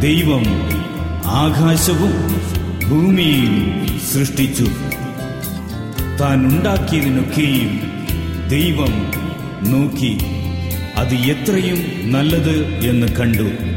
ദൈവം 0.00 0.44
ആകാശവും 1.24 2.40
ഭൂമിയും 2.90 3.86
സൃഷ്ടിച്ചു. 4.12 4.66
താൻ 6.20 6.46
ഉണ്ടാക്കിയതിനൊക്കെയും 6.46 7.80
ദൈവം 8.48 9.12
നോക്കി. 9.70 10.18
അത് 10.96 11.14
എത്രയും 11.14 12.12
നല്ലത് 12.12 12.66
എന്ന് 12.90 13.06
കണ്ടു. 13.06 13.75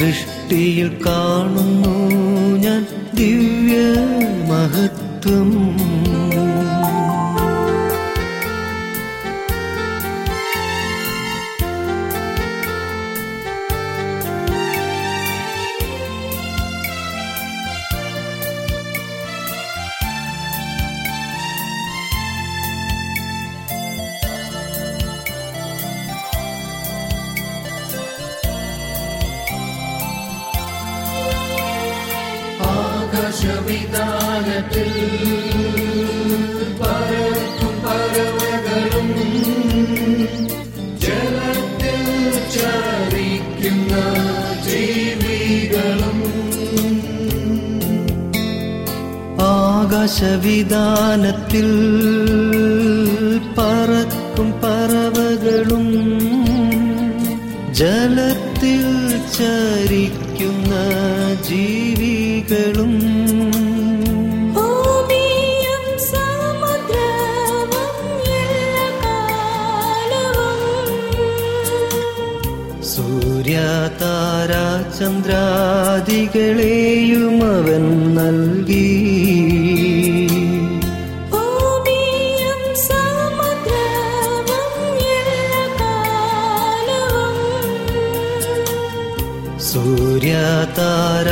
സൃഷ്ടിയിൽ 0.00 0.88
കാണുന്നു 1.06 1.94
ഞാൻ 2.56 2.80
ദിവ്യ 3.14 3.49
ആകാശവിധാനത്തിൽ 50.02 51.66
പറക്കും 53.56 54.48
പറവകളും 54.62 55.86
ജലത്തിൽ 57.80 58.80
ചരിക്കുന്ന 59.36 60.72
ജീവികളും 61.48 62.94
സൂര്യതാര 73.22 74.52
ചന്ദ്രാദികളെയും 74.96 75.36
അവൻ 77.48 77.84
നൽകി 78.14 78.89
സൂര്യതാര 90.70 91.28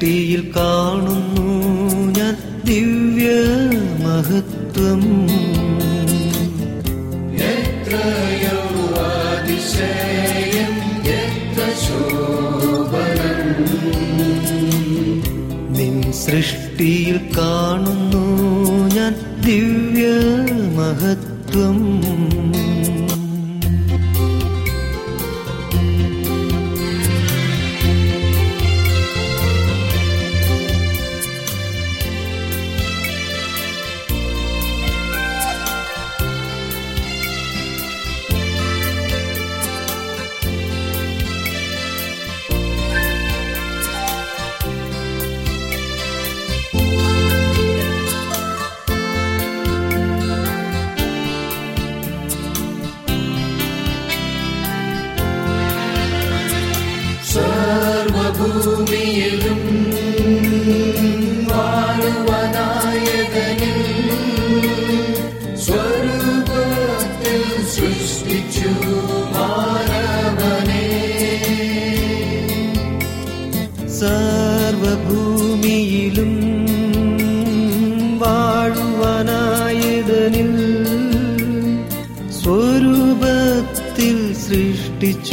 സൃഷ്ടിയിൽ 0.00 0.42
കാണുന്നു 0.56 0.77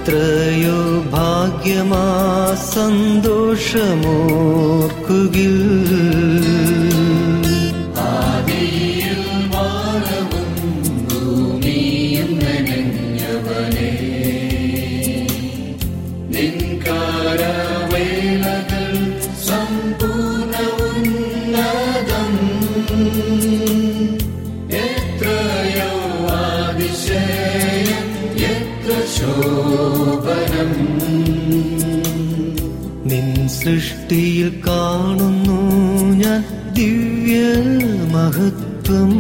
എത്രയോ 0.08 0.80
ഭാഗ്യമാ 1.12 2.06
സന്തോഷമോർക്കുകിൽ 2.74 5.56
ശോഭനം 29.69 30.73
നിൻ 33.09 33.49
സൃഷ്ടിയിൽ 33.49 34.63
കാണുന്നു 34.67 35.59
ഞാൻ 36.15 36.45
ദിവ്യ 36.73 37.39
മഹത്വം. 38.15 39.13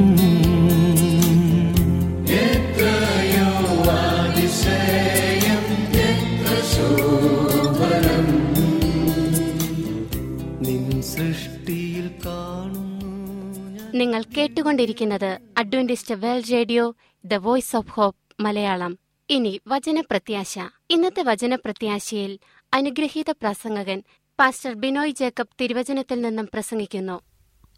നിങ്ങൾ 13.94 14.24
കേട്ടുകൊണ്ടിരിക്കുന്നത് 14.36 15.38
Adventist 15.58 16.14
World 16.14 16.52
Radio 16.52 16.94
the 17.24 17.34
Voice 17.34 17.76
of 17.76 17.90
Hope 17.90 18.42
Malayalam. 18.42 18.98
ഇനി 19.30 19.60
വചനപ്രത്യാശ. 19.66 20.58
ഇന്നത്തെ 20.90 21.22
വചനപ്രത്യാശയിൽ 21.22 22.38
അനുഗ്രഹീത 22.74 23.30
പ്രസംഗകൻ 23.30 24.02
പാസ്റ്റർ 24.38 24.74
ബിനോയ് 24.74 25.10
ജേക്കബ് 25.10 25.56
തിരുവചനത്തിൽ 25.60 26.20
നിന്നും 26.20 26.48
പ്രസംഗിക്കുന്നു. 26.54 27.20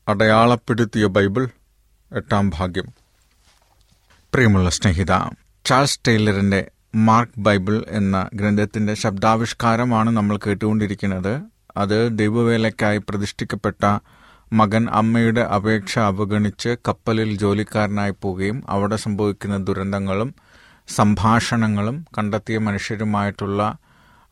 അടയാളപ്പെടുത്തിയ 0.08 1.06
ബൈബിൾ 1.06 1.48
എട്ടാം 2.12 2.50
ഭാഗ്യം. 2.54 2.84
പ്രിയമുള്ള 4.34 4.70
സ്നേഹിത 4.70 5.12
ചാൾസ് 5.64 6.00
ടൈലറിന്റെ 6.08 6.70
മാർക്ക് 6.94 7.40
ബൈബിൾ 7.40 7.84
എന്ന 7.88 8.30
ഗ്രന്ഥത്തിന്റെ 8.34 8.94
ശബ്ദാവിഷ്കാരമാണ് 8.94 10.10
നമ്മൾ 10.10 10.38
കേട്ടുകൊണ്ടിരിക്കുന്നത്. 10.46 11.42
അത് 11.76 12.18
ദൈവവേലയ്ക്കായി 12.18 12.98
പ്രതിഷ്ഠിക്കപ്പെട്ട 12.98 13.98
മകൻ 14.52 14.90
അമ്മയുടെ 14.90 15.40
അപേക്ഷ 15.40 15.98
അവഗണിച്ച് 15.98 16.76
കപ്പലിൽ 16.88 17.38
ജോലിക്കാരനായി 17.38 18.14
പോവുകയും 18.22 18.62
അവിടെ 18.68 18.96
സംഭവിക്കുന്ന 18.96 19.56
ദുരന്തങ്ങളും 19.56 20.34
സംഭാഷണങ്ങളും 20.96 22.06
കണ്ടെത്തിയ 22.18 22.58
മനുഷ്യരുമായിട്ടുള്ള 22.58 23.76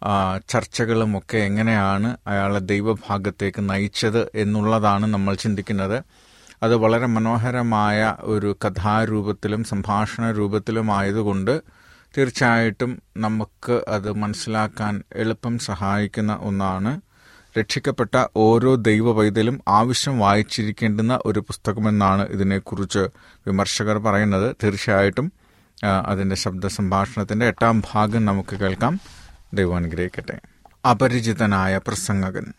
ചർച്ചകളും 0.02 0.10
ചർച്ചകളുമൊക്കെ 0.50 1.38
എങ്ങനെയാണ് 1.38 2.16
അയാളെ 2.26 2.58
ദൈവഭാഗത്തേക്ക് 2.58 3.70
നയിച്ചത് 3.70 4.30
എന്നുള്ളതാണ് 4.34 5.06
നമ്മൾ 5.06 5.34
ചിന്തിക്കുന്നത്. 5.34 5.98
അത് 6.62 6.74
വളരെ 6.74 7.06
മനോഹരമായ 7.06 8.16
ഒരു 8.22 8.56
കഥാരൂപത്തിലും 8.64 9.64
സംഭാഷണ 9.64 10.30
രൂപത്തിലും 10.32 10.96
ആയതുകൊണ്ട് 10.96 11.62
തീർച്ചയായിട്ടും 12.16 13.02
നമുക്ക് 13.16 13.84
അത് 13.88 14.12
മനസ്സിലാക്കാൻ 14.12 15.02
എളുപ്പം 15.14 15.58
സഹായിക്കുന്ന 15.58 16.38
ഒന്നാണ്. 16.40 16.92
രക്ഷിക്കപ്പെട്ട 17.58 18.24
ഓരോ 18.36 18.74
ദൈവ 18.74 19.12
പൈതലും 19.12 19.60
ആവശ്യം 19.68 20.18
വായിച്ചിരിക്കേണ്ടുന്ന 20.18 21.14
ഒരു 21.26 21.40
പുസ്തകമെന്നാണ് 21.40 22.24
ഇതിനെക്കുറിച്ച് 22.28 23.04
വിമർശകർ 23.46 23.98
പറയുന്നത്. 23.98 24.56
തീർച്ചയായിട്ടും 24.62 25.28
ആ, 25.84 26.00
അതിന്റെ 26.00 26.36
ശബ്ദ 26.36 26.66
സംഭാഷണത്തിന്റെ 26.66 27.46
എട്ടാം 27.46 27.82
ഭാഗം 27.92 28.24
നമുക്ക് 28.24 28.56
കേൾക്കാം. 28.56 29.00
ദൈവം 29.54 29.76
അനുഗ്രഹിക്കട്ടെ 29.76 30.40
അപരിചിതനായ 30.90 31.80
പ്രസംഗകൻ. 31.86 32.52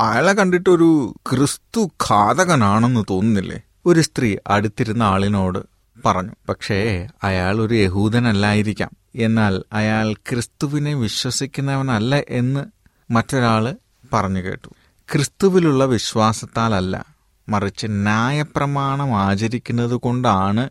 അയാളെ 0.00 0.32
കണ്ടിട്ടൊരു 0.32 1.14
ക്രിസ്തു 1.30 1.90
ഘാതകനാണെന്ന് 2.10 3.04
തോന്നുന്നില്ലേ? 3.10 3.62
ഒരു 3.86 4.00
സ്ത്രീ 4.00 4.36
അടുത്തിരുന്ന 4.46 5.02
ആളിനോട് 5.02 5.58
പറഞ്ഞു 6.06 6.32
പക്ഷേ 6.48 7.08
അയാൾ 7.22 7.60
ഒരു 7.60 7.74
യഹൂദനല്ലായിരിക്കാം. 7.74 8.90
എന്നാൽ 9.14 9.62
അയാൾ 9.72 10.12
ക്രിസ്തുവിനെ 10.12 10.94
വിശ്വസിക്കുന്നവനല്ല 10.94 12.22
എന്ന് 12.28 12.64
മറ്റൊരാൾ 13.12 13.76
പറഞ്ഞു 14.12 14.40
കേട്ടു. 14.40 14.68
ക്രിസ്തുവിലുള്ള 15.12 15.84
വിശ്വാസത്താലല്ല 15.84 17.04
മറിച്ച് 17.48 17.86
ന്യായപ്രമാണം 17.90 19.20
ആചരിക്കുന്നത് 19.20 19.94
കൊണ്ടാണ് 19.94 20.70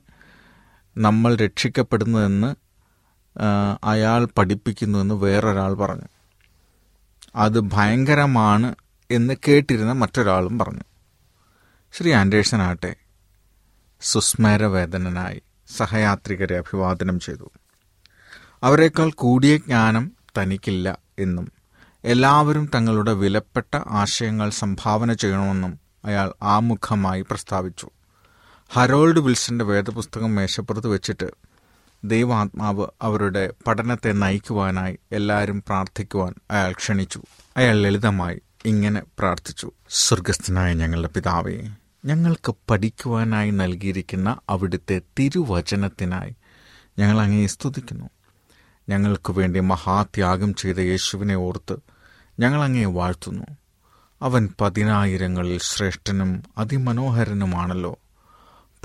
നമ്മൾ 0.98 1.36
രക്ഷിക്കപ്പെടുന്നതെന്ന് 1.36 2.56
അയാൾ 3.84 4.26
പഠിപ്പിക്കുന്നുവെന്ന് 4.38 5.16
വേറൊരാൾ 5.16 5.74
പറഞ്ഞു. 5.74 6.08
അത് 7.36 7.60
ഭയങ്കരമാണ് 7.60 8.76
എന്ന് 9.12 9.34
കേട്ടിരുന്ന 9.48 9.92
മറ്റൊരാളും 9.92 10.60
പറഞ്ഞു. 10.60 10.86
ശ്രീ 11.94 12.14
ആൻഡേഴ്സൺ 12.14 12.62
ആട്ടെ 12.62 12.96
സുസ്മരവേദനനായി 14.02 15.42
സഹയാത്രികരെ 15.78 16.58
അഭിവാദനം 16.58 17.20
ചെയ്തു. 17.20 17.52
അവരെക്കാൾ 18.64 19.12
കൂടിയ 19.12 19.58
ജ്ഞാനം 19.58 20.12
തനിക്കില്ല 20.38 20.98
എന്നും 21.20 21.52
എല്ലാവരും 22.04 22.70
തങ്ങളുടെ 22.76 23.14
വിലപ്പെട്ട 23.14 23.76
ആശയങ്ങൾ 23.76 24.50
സംഭാവന 24.50 25.14
ചെയ്യണമെന്നും 25.14 25.80
അയാൾ 26.06 26.34
ആമുഖമായി 26.42 27.22
പ്രസ്താവിച്ചു. 27.22 27.90
ഹരോൾഡ് 28.76 29.20
വിൽസന്റെ 29.20 29.66
വേദപുസ്തകം 29.66 30.36
മേശപ്പുറത്ത് 30.36 30.88
വെച്ചിട്ട് 30.88 31.32
ദൈവാത്മാവ് 32.04 32.88
അവരുടെ 33.02 33.54
പഠനത്തെ 33.68 34.12
നയിക്കുവാനായി 34.12 35.00
എല്ലാവരും 35.12 35.64
പ്രാർത്ഥിക്കുവാൻ 35.68 36.34
അയാൾ 36.52 36.72
ക്ഷണിച്ചു. 36.72 37.22
അയാൾ 37.58 37.76
ലളിതമായി 37.76 38.42
ഇങ്ങനെ 38.66 39.02
പ്രാർത്ഥിച്ചു. 39.20 39.72
സ്വർഗസ്ഥനായ 39.90 40.74
ഞങ്ങളുടെ 40.74 41.08
പിതാവേ 41.08 41.70
ഞങ്ങൾക്ക് 42.06 42.56
പഠിക്കുവാനായി 42.70 43.52
നൽകിയിരിക്കുന്ന 43.52 44.38
അവിടുത്തെ 44.50 45.02
തിരുവചനത്തിനായി 45.20 46.36
ഞങ്ങൾ 47.00 47.22
അങ്ങേ 47.22 47.48
സ്തുതിക്കുന്നു. 47.48 48.10
ഞങ്ങൾക്ക് 48.90 49.32
വേണ്ടി 49.32 49.60
മഹാത്യാഗം 49.60 50.54
ചെയ്ത 50.54 50.78
യേശുവിനെ 50.78 51.36
ഓർത്ത് 51.36 51.76
ഞങ്ങൾ 52.40 52.64
അങ്ങേ 52.64 52.86
വാഴ്ത്തുന്നു. 52.86 53.46
അവൻ 54.22 54.50
പതിനായിരങ്ങളിൽ 54.62 55.60
ശ്രേഷ്ഠനും 55.60 56.44
അതിമനോഹരനുമാണല്ലോ. 56.58 58.00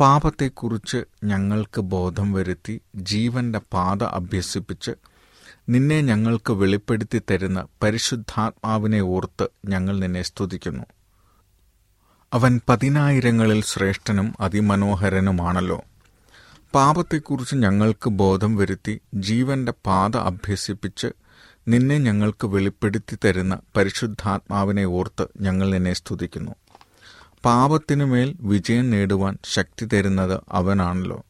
പാപത്തെക്കുറിച്ച് 0.01 1.05
ഞങ്ങൾക്ക് 1.25 1.81
ബോധം 1.81 2.33
വരുത്തി 2.33 2.81
ജീവന്റെ 2.97 3.61
പാത 3.73 4.05
അഭ്യസിപ്പിച്ച് 4.05 4.91
നിന്നെ 5.69 6.01
ഞങ്ങൾക്ക് 6.01 6.53
വെളിപ്പെടുത്തി 6.53 7.23
തരുന്ന 7.31 7.67
പരിശുദ്ധാത്മാവിനെ 7.83 9.01
ഓർത്ത് 9.01 9.49
ഞങ്ങൾ 9.67 9.99
നിന്നെ 9.99 10.23
സ്തുതിക്കുന്നു. 10.23 10.85
അവൻ 12.33 12.61
പതിനായിരങ്ങളിൽ 12.69 13.63
ശ്രേഷ്ഠനും 13.63 14.35
അതിമനോഹരനുമാണല്ലോ. 14.41 15.83
പാപത്തെക്കുറിച്ച് 16.75 17.57
ഞങ്ങൾക്ക് 17.57 18.11
ബോധം 18.11 18.57
വരുത്തി 18.57 19.01
ജീവന്റെ 19.15 19.73
പാത 19.87 20.17
അഭ്യസിപ്പിച്ച് 20.17 21.07
നിന്നെ 21.69 21.99
ഞങ്ങൾക്ക് 21.99 22.47
വെളിപ്പെടുത്തി 22.47 23.19
തരുന്ന 23.25 23.59
പരിശുദ്ധാത്മാവിനെ 23.77 24.85
ഓർത്ത് 24.85 25.27
ഞങ്ങൾ 25.41 25.71
നിന്നെ 25.71 25.93
സ്തുതിക്കുന്നു. 25.93 26.55
പാപത്തിനുമേൽ 27.45 28.37
വിജയം 28.41 28.91
നേടുവാൻ 28.91 29.39
ശക്തി 29.45 29.85
തരുന്നത് 29.85 30.41
അവനാണല്ലോ. 30.49 31.25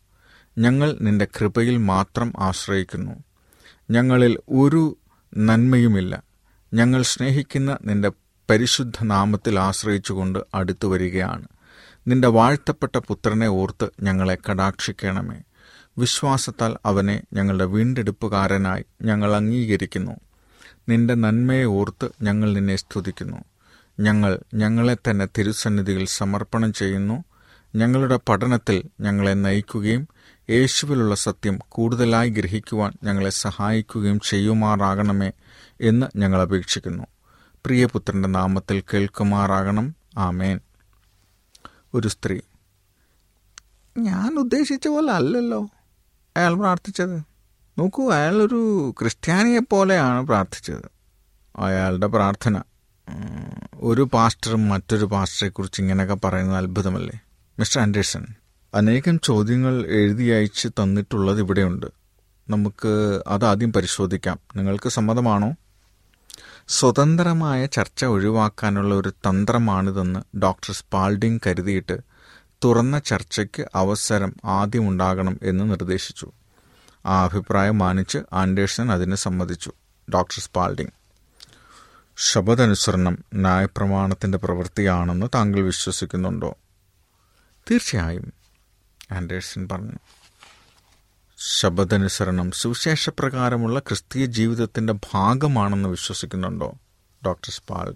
ഞങ്ങൾ 0.58 0.98
നിന്റെ 1.00 1.24
കൃപയിൽ 1.24 1.76
മാത്രം 1.76 2.32
ആശ്രയിക്കുന്നു. 2.38 3.12
ഞങ്ങളിൽ 3.90 4.38
ഒരു 4.48 4.96
നന്മയുമില്ല. 5.36 6.22
ഞങ്ങൾ 6.74 7.02
സ്നേഹിക്കുന്ന 7.02 7.78
നിന്റെ 7.84 8.10
പരിശുദ്ധ 8.50 9.04
നാമത്തിൽ 9.04 9.58
ആശ്രയിച്ചുകൊണ്ട് 9.58 10.38
അടുത്തു 10.54 10.86
വരികയാണ്. 10.86 11.48
നിന്റെ 12.06 12.28
വാഴ്ത്തപ്പെട്ട 12.28 12.98
പുത്രനെ 12.98 13.48
ഓർത്ത് 13.48 13.88
ഞങ്ങളെ 14.02 14.38
കടാക്ഷിക്കണമേ. 14.50 15.40
വിശ്വാസത്താൽ 15.98 16.76
അവനെ 16.86 17.22
ഞങ്ങളുടെ 17.32 17.64
വീണ്ടെടുപ്പുകാരനായി 17.64 18.84
ഞങ്ങൾ 19.02 19.36
അംഗീകരിക്കുന്നു. 19.36 20.12
നിന്റെ 20.88 21.14
നന്മയെ 21.14 21.64
ഓർത്ത് 21.64 22.08
ഞങ്ങൾ 22.22 22.52
നിന്നെ 22.52 22.76
സ്തുതിക്കുന്നു. 22.76 23.44
ഞങ്ങൾ 24.00 24.40
ഞങ്ങളെ 24.54 24.96
തന്നെ 25.10 25.28
തിരുസന്നിധിയിൽ 25.38 26.06
സമർപ്പണം 26.06 26.72
ചെയ്യുന്നു. 26.72 27.24
ഞങ്ങളുടെ 27.74 28.20
പഠനത്തിൽ 28.28 28.82
ഞങ്ങളെ 29.00 29.34
നയിക്കുകയും 29.34 30.08
യേശുവിലുള്ള 30.50 31.14
സത്യം 31.14 31.58
കൂടുതലായി 31.68 32.30
ഗ്രഹിക്കുവാൻ 32.30 32.92
ഞങ്ങളെ 33.02 33.30
സഹായിക്കുകയും 33.30 34.20
ചെയ്യുമാറാകണമേ 34.20 35.32
എന്ന് 35.80 36.06
ഞങ്ങൾ 36.16 36.42
അപേക്ഷിക്കുന്നു. 36.42 37.04
പ്രിയപുത്രന്റെ 37.66 38.28
നാമത്തിൽ 38.28 38.82
കേൾക്കുമാറാകണം. 38.94 39.94
ആമേൻ. 40.18 40.60
ഒരു 41.94 42.08
സ്ത്രീ 42.08 42.40
ഞാൻ 43.98 44.38
ഉദ്ദേശിച്ച 44.38 44.88
പോലെ 44.88 45.12
അല്ലല്ലോ 45.12 45.68
അയാൾ 46.36 46.54
പ്രാർത്ഥിച്ചത്. 46.54 47.22
നോക്കൂ 47.78 48.12
അയാളൊരു 48.12 48.94
ക്രിസ്ത്യാനിയെ 49.00 49.58
പോലെയാണ് 49.58 50.26
പ്രാർത്ഥിച്ചത്. 50.26 50.90
അയാളുടെ 51.56 52.06
പ്രാർത്ഥന 52.06 52.62
ഒരു 53.74 54.08
പാസ്റ്ററും 54.12 54.68
മറ്റൊരു 54.68 55.04
പാസ്റ്ററെക്കുറിച്ച് 55.04 55.82
ഇങ്ങനെയൊക്കെ 55.82 56.14
പറയുന്നത് 56.14 56.56
അത്ഭുതമല്ലേ? 56.56 57.20
മിസ്റ്റർ 57.58 57.80
ആൻഡേഴ്സൺ 57.80 58.26
അനേകം 58.74 59.20
ചോദ്യങ്ങൾ 59.20 59.86
എഴുതി 59.86 60.24
അയച്ച് 60.24 60.68
തന്നിട്ടുള്ളത് 60.68 61.38
ഇവിടെയുണ്ട്. 61.38 61.86
നമുക്ക് 62.48 63.22
അതാദ്യം 63.26 63.72
പരിശോധിക്കാം. 63.72 64.38
നിങ്ങൾക്ക് 64.56 64.88
സമ്മതമാണോ? 64.88 65.54
സ്വതന്ത്രമായ 66.68 67.66
ചർച്ച 67.66 68.04
ഒഴിവാക്കാനുള്ള 68.04 68.94
ഒരു 68.94 69.08
തന്ത്രമാണിതെന്ന് 69.08 70.38
ഡോക്ടർ 70.38 70.74
സ്പാൾഡിംഗ് 70.74 71.40
കരുതിയിട്ട് 71.46 71.98
തുറന്ന 72.64 72.98
ചർച്ചയ്ക്ക് 72.98 73.64
അവസരം 73.74 74.34
ആദ്യം 74.44 74.88
ഉണ്ടാകണം 74.88 75.38
എന്ന് 75.42 75.70
നിർദ്ദേശിച്ചു. 75.70 76.32
ആ 77.06 77.24
അഭിപ്രായം 77.24 77.78
മാനിച്ച് 77.78 78.18
ആൻഡേഴ്സൺ 78.32 78.92
അതിന് 78.92 79.14
സമ്മതിച്ചു. 79.14 79.72
ഡോക്ടർ 80.14 80.42
സ്പാൾഡിംഗ് 80.42 80.99
ശബദനുസരണം 82.22 83.24
ന്യായപ്രമാണത്തിന്റെ 83.34 84.38
പ്രവൃത്തിയാണെന്ന് 84.38 85.26
താങ്കൾ 85.34 85.60
വിശ്വസിക്കുന്നുണ്ടോ? 85.60 86.56
തീർച്ചയായും 87.70 88.32
ആൻഡേഴ്സൺ 89.12 89.68
പറഞ്ഞു. 89.72 89.92
ശബദനുസരണം 91.38 92.50
സുവിശേഷപ്രകാരമുള്ള 92.50 93.78
ക്രിസ്തീയ 93.78 94.26
ജീവിതത്തിന്റെ 94.26 94.92
ഭാഗമാണെന്ന് 94.92 95.88
വിശ്വസിക്കുന്നുണ്ടോ? 95.88 96.74
ഡോക്ടർ 97.26 97.50
സ്പാൽ 97.50 97.94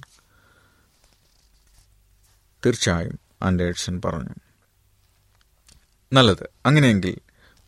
തീർച്ചയായും 2.67 3.19
ആൻഡേഴ്സൺ 3.43 4.03
പറഞ്ഞു. 4.05 4.35
നല്ലത്. 6.13 6.51
അങ്ങനെയെങ്കിൽ 6.67 7.19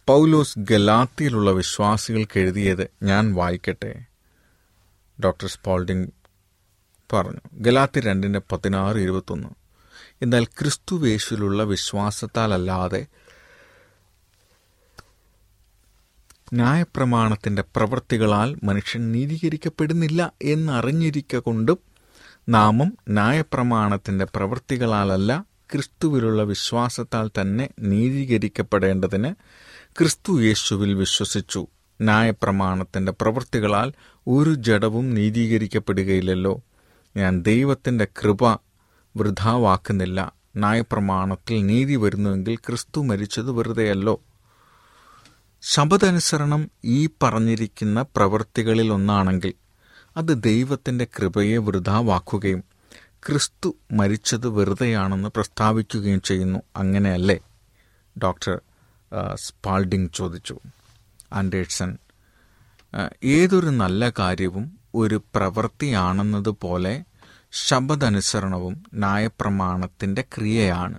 പൗലോസ് 0.07 0.59
ഗലാത്തിയിലുള്ള 0.59 1.51
വിശ്വാസികൾക്ക് 1.51 2.39
എഴുതിയത് 2.39 2.91
ഞാൻ 3.03 3.35
വായിക്കട്ടെ? 3.35 4.05
ഡോക്ടർ 5.25 5.49
സ്പാൾഡിംഗ് 5.49 6.09
പറഞ്ഞു. 7.13 7.41
ഗലാത്തി 7.53 8.01
രണ്ടിന്റെ 8.01 8.41
പതിനാറ് 8.53 8.97
ഇരുപത്തൊന്ന്. 8.97 9.49
എന്നാൽ 10.23 10.45
ക്രിസ്തുവേശുലുള്ള 10.45 11.63
വിശ്വാസത്താലല്ലാതെ 11.63 13.07
ന്യായപ്രമാണത്തിന്റെ 16.55 17.65
പ്രവൃത്തികളാൽ 17.77 18.57
മനുഷ്യൻ 18.65 19.13
നീതീകരിക്കപ്പെടുന്നില്ല 19.13 20.33
എന്നറിഞ്ഞിരിക്ക 20.43 21.37
കൊണ്ടും 21.37 21.79
നാമം 22.49 22.93
ന്യായപ്രമാണത്തിന്റെ 23.09 24.25
പ്രവൃത്തികളാലല്ല 24.25 25.45
ക്രിസ്തുവിലുള്ള 25.73 26.43
വിശ്വാസത്താൽ 26.43 27.31
തന്നെ 27.41 27.69
നീതീകരിക്കപ്പെടേണ്ടതിന് 27.79 29.35
ക്രിസ്തു 29.99 30.43
യേശുവിൽ 30.43 30.95
വിശ്വസിച്ചു. 30.95 31.67
ന്യായപ്രമാണത്തിന്റെ 32.01 33.13
പ്രവൃത്തികളാൽ 33.13 33.93
ഒരു 34.29 34.55
ജഡവും 34.55 35.15
നീതീകരിക്കപ്പെടുകയില്ലല്ലോ. 35.15 36.63
ഞാൻ 37.17 37.43
ദൈവത്തിന്റെ 37.43 38.05
കൃപ 38.05 38.53
വൃഥാവാക്കുന്നില്ല. 39.17 40.33
ന്യായപ്രമാണത്തിൽ 40.57 41.67
നീതി 41.67 41.97
വരുന്നുവെങ്കിൽ 41.97 42.57
ക്രിസ്തു 42.57 43.01
മരിച്ചത് 43.01 43.51
വെറുതെയല്ലോ. 43.51 44.21
ശബദനുസരണം 45.63 46.71
ഈ 46.85 47.09
പറഞ്ഞിരിക്കുന്ന 47.23 48.03
പ്രവൃത്തികളിൽ 48.03 48.93
ഒന്നാണെങ്കിൽ 48.93 49.55
അത് 50.17 50.43
ദൈവത്തിന്റെ 50.43 51.07
കൃപയെ 51.19 51.57
വൃഥാവാക്കുകയും 51.57 52.65
ക്രിസ്തു 53.27 53.77
മരിച്ചത് 53.93 54.49
വെറുതെയാണെന്ന് 54.49 55.29
പ്രസ്താവിക്കുകയും 55.29 56.23
ചെയ്യുന്നു. 56.23 56.59
അങ്ങനെയല്ലേ? 56.77 57.39
ഡോക്ടർ 58.19 58.61
സ്പാൾഡിംഗ് 59.35 60.11
ചോദിച്ചു. 60.15 60.59
ആൻഡേഴ്സൺ 61.33 61.99
ഏതൊരു 63.25 63.67
നല്ല 63.67 64.13
കാര്യവും 64.19 64.79
ഒരു 64.97 65.23
പ്രവൃത്തിയാണെന്നതുപോലെ 65.35 67.05
ശബദനുസരണവും 67.53 68.85
ന്യായപ്രമാണത്തിന്റെ 68.95 70.23
ക്രിയയാണ്. 70.23 70.99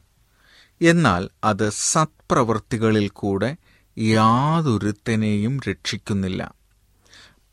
എന്നാൽ 0.81 1.29
അത് 1.43 1.69
സത്പ്രവൃത്തികളിൽ 1.69 3.07
കൂടെ 3.09 3.57
യാതൊരുത്തനെയും 3.99 5.59
രക്ഷിക്കുന്നില്ല. 5.69 6.53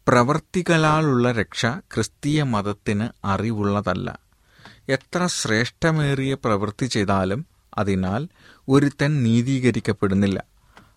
പ്രവർത്തികളാലുള്ള 0.09 1.33
രക്ഷ 1.33 1.67
ക്രിസ്തീയ 1.67 2.43
മതത്തിന് 2.43 3.09
അറിവുള്ളതല്ല. 3.25 4.19
എത്ര 4.89 5.27
ശ്രേഷ്ഠമേറിയ 5.27 6.35
പ്രവൃത്തി 6.35 6.87
ചെയ്താലും 6.87 7.47
അതിനാൽ 7.79 8.29
ഒരുത്തൻ 8.69 9.23
നീതീകരിക്കപ്പെടുന്നില്ല. 9.23 10.45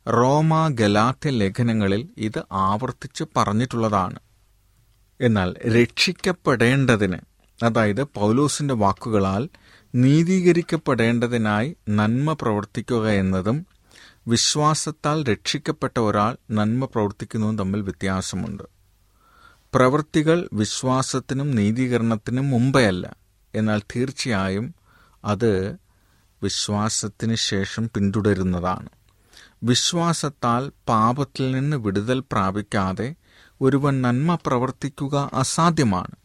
റോമ 0.09 0.67
ഗലാത്യ 0.67 1.29
ലേഖനങ്ങളിൽ 1.29 2.09
ഇത് 2.17 2.43
ആവർത്തിച്ച് 2.51 3.23
പറഞ്ഞിട്ടുള്ളതാണ്. 3.37 4.19
എന്നാൽ 5.21 5.55
രക്ഷിക്കപ്പെടേണ്ടതിന് 5.67 7.17
അതായത് 7.63 8.03
പൗലോസിന്റെ 8.03 8.73
വാക്കുകളാൽ 8.73 9.49
നീതീകരിക്കപ്പെടേണ്ടതിനായി 9.95 11.77
നന്മ 11.89 12.33
പ്രവർത്തിക്കുക 12.33 13.07
എന്നതും 13.09 13.65
വിശ്വാസത്താൽ 14.27 15.23
രക്ഷിക്കപ്പെട്ട 15.23 15.99
ഒരാൾ 15.99 16.37
നന്മ 16.51 16.85
പ്രവർത്തിക്കുന്നതും 16.85 17.57
തമ്മിൽ 17.57 17.81
വ്യത്യാസമുണ്ട്. 17.81 18.63
പ്രവൃത്തികൾ 19.73 20.49
വിശ്വാസത്തിനും 20.53 21.51
നീതീകരണത്തിനും 21.51 22.49
മുമ്പെയല്ല. 22.49 23.15
എന്നാൽ 23.55 23.81
തീർച്ചയായും 23.95 24.75
അത് 25.25 25.75
വിശ്വാസത്തിന് 26.43 27.35
ശേഷം 27.35 27.89
പിന്തുടരുന്നതാണ്. 27.95 28.89
വിശ്വാസത്താൽ 29.63 30.71
പാപത്തിൽ 30.89 31.51
നിന്ന് 31.51 31.77
വിടുതൽ 31.77 32.19
പ്രാപിക്കാതെ 32.19 33.15
ഒരുവൻ 33.61 34.01
നന്മ 34.01 34.35
പ്രവർത്തിക്കുക 34.35 35.29
അസാധ്യമാണ്. 35.33 36.15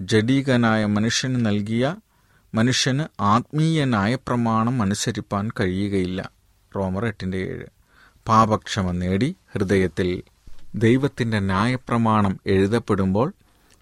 ജഡീകനായ 0.00 0.84
മനുഷ്യന് 0.84 1.46
നൽകിയ 1.46 1.96
മനുഷ്യന് 2.54 3.04
ആത്മീയനായ 3.20 4.14
പ്രമാണം 4.14 4.82
അനുസരിപ്പാൻ 4.82 5.50
കഴിയുകയില്ല. 5.60 6.30
റോമർ 6.76 7.06
എട്ടിന്റെ 7.06 7.38
ഏഴ്. 7.38 7.66
പാപക്ഷമ 8.28 8.90
നേടി 8.90 9.36
ഹൃദയത്തിൽ 9.54 10.22
ദൈവത്തിന്റെ 10.74 11.38
ന്യായപ്രമാണം 11.38 12.40
എഴുതപ്പെടുമ്പോൾ 12.46 13.32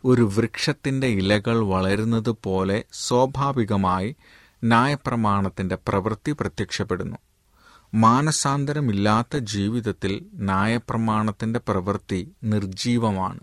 ഒരു 0.05 0.23
വൃക്ഷത്തിന്റെ 0.23 1.07
ഇലകൾ 1.07 1.59
വളരുന്നത് 1.59 2.37
പോലെ 2.43 2.85
സ്വാഭാവികമായി 2.93 4.17
ന്യായപ്രമാണത്തിന്റെ 4.65 5.79
പ്രവൃത്തി 5.89 6.33
പ്രത്യക്ഷപ്പെടുന്നു. 6.33 7.17
മാനസാന്തരമില്ലാത്ത 7.95 9.37
ജീവിതത്തിൽ 9.37 10.27
ന്യായപ്രമാണത്തിന്റെ 10.35 11.61
പ്രവൃത്തി 11.69 12.29
നിർജീവമാണ് 12.45 13.41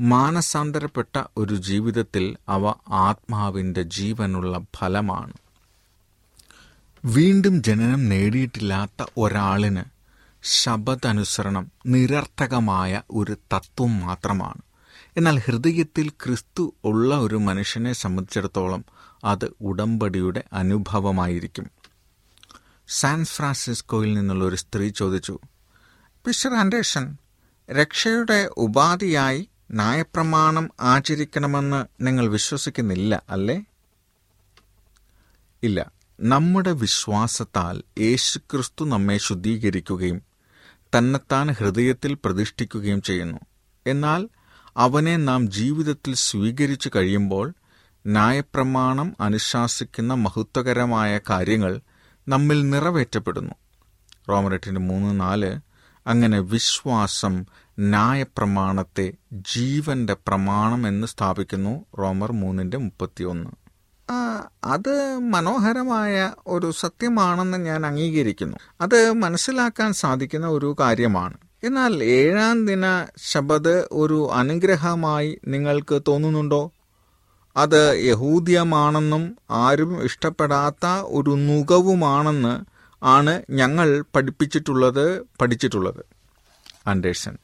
മാനസാന്തരപ്പെട്ട 0.00 1.22
ഒരു 1.36 1.54
ജീവിതത്തിൽ 1.54 2.36
അവ 2.48 2.74
ആത്മാവിന്റെ 2.88 3.82
ജീവനുള്ള 3.82 4.60
ഫലമാണ്. 4.76 5.32
വീണ്ടും 7.04 7.62
ജനനം 7.62 8.08
നേടിയിട്ടില്ലാത്ത 8.08 9.06
ഒരാളിന് 9.16 9.82
ശബദനുസരണം 10.42 11.70
നിരർത്ഥകമായ 11.86 13.02
ഒരു 13.10 13.36
തത്വം 13.54 14.00
മാത്രമാണ്. 14.00 14.62
എന്നാൽ 15.16 15.38
ഹൃദയത്തിൽ 15.38 16.08
ക്രിസ്തു 16.08 16.74
ഉള്ള 16.84 17.18
ഒരു 17.18 17.36
മനുഷ്യനെ 17.36 17.92
സംബന്ധിച്ചിടത്തോളം 17.92 18.84
അത് 19.24 19.52
ഉടമ്പടിയുടെ 19.60 20.44
അനുഭവമായിരിക്കും. 20.52 21.81
സാൻ 22.88 23.24
ഫ്രാൻസിസ്കോയിൽ 23.24 24.14
നിന്നുള്ള 24.14 24.44
ഒരു 24.44 24.56
സ്ത്രീ 24.56 24.88
ചോദിച്ചു 24.90 25.38
മിസ്റ്റർ 26.26 26.54
ആൻഡേഴ്സൺ 26.54 27.16
രക്ഷയുടെ 27.70 28.50
ഉപാധിയായി 28.56 29.48
ന്യായപ്രമാണം 29.70 30.70
ആചരിക്കണമെന്ന് 30.80 31.86
നിങ്ങൾ 32.00 32.28
വിശ്വസിക്കുന്നില്ല 32.28 33.22
അല്ലേ? 33.30 33.64
ഇല്ല 35.62 35.78
നമ്മുടെ 36.20 36.72
വിശ്വാസത്താൽ 36.72 37.82
യേശുക്രിസ്തു 37.98 38.84
നമ്മെ 38.84 39.16
ശുദ്ധീകരിക്കുകയും 39.18 40.22
തന്നെത്താൻ 40.96 41.52
ഹൃദയത്തിൽ 41.52 42.14
പ്രതിഷ്ഠിക്കുകയും 42.24 43.02
ചെയ്യുന്നു. 43.02 43.38
എന്നാൽ 43.86 44.28
അവനെ 44.76 45.16
നാം 45.16 45.50
ജീവിതത്തിൽ 45.50 46.14
സ്വീകരിച്ചു 46.14 46.90
കഴിയുമ്പോൾ 46.96 47.54
ന്യായപ്രമാണം 48.06 49.16
അനുശാസിക്കുന്ന 49.20 50.14
മഹത്വകരമായ 50.14 51.20
കാര്യങ്ങൾ 51.30 51.80
നമ്മിൽ 52.28 52.70
നിറവേറ്റപ്പെടുന്നു. 52.70 53.54
റോമറെട്ടിന്റെ 54.28 54.80
മൂന്ന് 54.80 55.20
നാല് 55.20 55.60
അങ്ങനെ 56.06 56.40
വിശ്വാസം 56.40 57.44
ന്യായപ്രമാണത്തെ 57.78 59.12
ജീവന്റെ 59.32 60.14
പ്രമാണം 60.14 60.88
എന്ന് 60.88 61.06
സ്ഥാപിക്കുന്നു 61.06 61.84
റോമർ 61.98 62.32
മൂന്നിന്റെ 62.32 62.76
മുപ്പത്തിയൊന്ന്. 62.76 63.50
അത് 64.64 65.18
മനോഹരമായ 65.18 66.32
ഒരു 66.46 66.70
സത്യമാണെന്ന് 66.70 67.58
ഞാൻ 67.58 67.86
അംഗീകരിക്കുന്നു. 67.86 68.56
അത് 68.80 69.12
മനസ്സിലാക്കാൻ 69.12 69.92
സാധിക്കുന്ന 69.92 70.46
ഒരു 70.46 70.76
കാര്യമാണ്. 70.80 71.36
എന്നാൽ 71.64 72.04
ഏഴാം 72.04 72.66
ദിന 72.66 73.06
ശബദ് 73.16 73.88
ഒരു 73.92 74.30
അനുഗ്രഹമായി 74.32 75.40
നിങ്ങൾക്ക് 75.46 76.02
തോന്നുന്നുണ്ടോ? 76.08 76.72
അത് 77.56 78.04
യഹൂദ്യമാണെന്നും 78.04 79.36
ആരും 79.50 80.04
ഇഷ്ടപ്പെടാത്ത 80.04 80.86
ഒരു 80.86 81.30
നുകവുമാണെന്ന് 81.30 82.64
ആണ് 83.04 83.42
ഞങ്ങൾ 83.50 84.04
പഠിപ്പിച്ചിട്ടുള്ളത് 84.14 85.20
പഠിച്ചിട്ടുള്ളത്. 85.40 86.04
ആൻഡേഴ്സൺ 86.86 87.38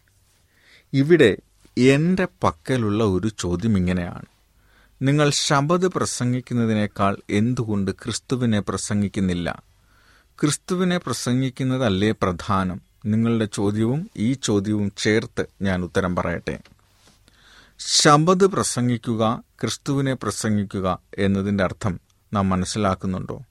ഇവിടെ 0.93 1.37
എന്റെ 1.79 2.29
പക്കലുള്ള 2.45 3.05
ഒരു 3.05 3.31
ചോദ്യം 3.39 3.77
ഇങ്ങനെയാണ്. 3.77 4.27
നിങ്ങൾ 5.03 5.31
ശബദ് 5.31 5.87
പ്രസംഗിക്കുന്നതിനേക്കാൾ 5.87 7.17
എന്തുകൊണ്ട് 7.31 7.91
ക്രിസ്തുവിനെ 7.91 8.61
പ്രസംഗിക്കുന്നില്ല? 8.61 9.63
ക്രിസ്തുവിനെ 10.41 10.99
പ്രസംഗിക്കുന്നതല്ലേ 10.99 12.11
പ്രധാനം? 12.11 12.81
നിങ്ങളുടെ 13.07 13.45
ചോദ്യവും 13.45 14.11
ഈ 14.17 14.33
ചോദ്യവും 14.33 14.93
ചേർത്ത് 14.97 15.47
ഞാൻ 15.63 15.85
ഉത്തരം 15.85 16.17
പറയട്ടെ. 16.17 16.59
ശബദ് 17.79 18.45
പ്രസംഗിക്കുക 18.45 19.43
ക്രിസ്തുവിനെ 19.61 20.15
പ്രസംഗിക്കുക 20.15 20.99
എന്നതിന്റെ 21.19 21.65
അർത്ഥം 21.65 22.01
നാം 22.33 22.49
മനസ്സിലാക്കുന്നുണ്ടോ? 22.49 23.43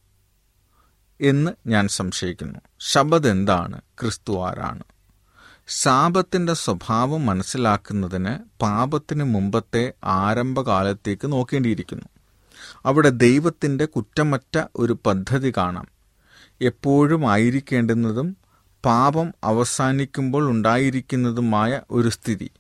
എന്ന് 1.21 1.51
ഞാൻ 1.67 1.87
സംശയിക്കുന്നു. 1.87 2.59
ശബദ് 2.79 3.27
എന്താണ്? 3.27 3.81
ക്രിസ്തു 4.01 4.45
ആരാണ്? 4.45 4.83
ശാപത്തിന്റെ 5.67 6.53
സ്വഭാവം 6.53 7.25
മനസ്സിലാക്കുന്നതിന് 7.25 8.37
പാപത്തിന് 8.61 9.23
മുമ്പത്തെ 9.23 9.93
ആരംഭകാലത്തേക്ക് 10.03 11.31
നോക്കേണ്ടിയിരിക്കുന്നു. 11.31 12.05
അവിടെ 12.85 13.09
ദൈവത്തിന്റെ 13.09 13.85
കുറ്റമറ്റ 13.85 14.63
ഒരു 14.75 14.97
പദ്ധതി 15.05 15.53
കാണാം. 15.57 15.87
എപ്പോഴും 16.61 17.31
ആയിരിക്കേണ്ടുന്നതും 17.31 18.37
പാപം 18.85 19.33
അവസാനിക്കുമ്പോൾ 19.43 20.49
ഉണ്ടായിരിക്കുന്നതുമായ 20.49 21.81
ഒരു 21.91 22.09
സ്ഥിതി. 22.09 22.51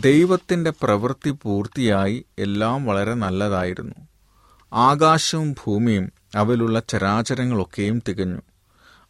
ദൈവത്തിന്റെ 0.00 0.70
പ്രവൃത്തി 0.70 1.30
പൂർത്തിയായി 1.30 2.24
എല്ലാം 2.38 2.84
വളരെ 2.84 3.14
നല്ലതായിരുന്നു. 3.14 3.94
ആകാശവും 4.72 5.52
ഭൂമിയും 5.52 6.12
അവയിലുള്ള 6.36 6.82
ചരാചരങ്ങളൊക്കെയും 6.88 8.02
തികഞ്ഞു. 8.08 8.40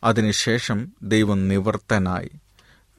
അതിനുശേഷം 0.04 0.92
ദൈവം 1.02 1.48
നിവർത്തനായി. 1.48 2.30